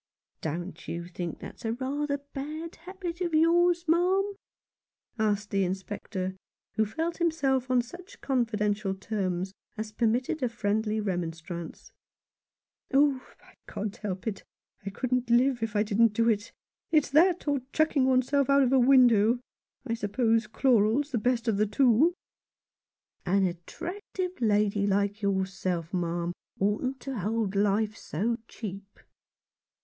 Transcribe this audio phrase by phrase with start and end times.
[0.41, 4.33] "Don't you think that's rather a bad habit of yours, ma'am?"
[5.29, 6.35] asked the Inspector,
[6.73, 11.91] who felt himself on such confidential terms as permitted a friendly remonstrance."
[12.95, 14.43] Oh, I can't help it.
[14.83, 16.51] I couldn't live if I didn't do it.
[16.89, 19.39] It's that, or chucking one's self out of a window; and
[19.91, 22.15] I suppose chloral's the best of the two."
[23.25, 23.85] 103 At Number Thirteen, Dynevor Street.
[23.85, 28.99] "An attractive lady like yourself, ma'am, oughtn't to hold life so cheap."